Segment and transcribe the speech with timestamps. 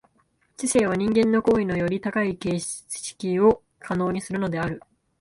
[0.57, 4.81] 知性は人間の行為のより高い形式を可能にするのである。